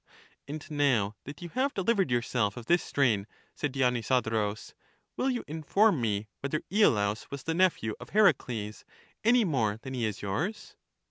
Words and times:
And 0.47 0.67
now 0.71 1.15
that 1.25 1.43
you 1.43 1.49
have 1.49 1.75
delivered 1.75 2.09
yourself 2.09 2.57
of 2.57 2.65
this 2.65 2.81
strain, 2.81 3.27
said 3.53 3.71
Dionysodorus, 3.71 4.73
will 5.15 5.29
you 5.29 5.43
inform 5.47 6.01
me 6.01 6.27
whether 6.39 6.63
lolaus 6.71 7.29
was 7.29 7.43
the 7.43 7.53
nephew 7.53 7.93
of 7.99 8.09
Heracles 8.09 8.83
any 9.23 9.43
more 9.45 9.77
than 9.83 9.93
he 9.93 10.05
is 10.05 10.23
yours 10.23 10.75